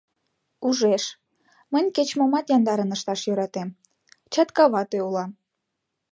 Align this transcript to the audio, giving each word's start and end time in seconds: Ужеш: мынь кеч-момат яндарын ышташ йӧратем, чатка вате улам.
Ужеш: 0.67 1.03
мынь 1.71 1.89
кеч-момат 1.95 2.45
яндарын 2.55 2.89
ышташ 2.95 3.21
йӧратем, 3.27 3.69
чатка 4.33 4.65
вате 4.73 4.99
улам. 5.07 5.31